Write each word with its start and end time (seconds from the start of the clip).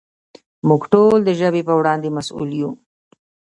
موږ 0.67 0.81
ټول 0.93 1.17
د 1.23 1.29
ژبې 1.39 1.61
په 1.67 1.73
وړاندې 1.79 2.13
مسؤل 2.17 2.49
یو. 2.61 2.71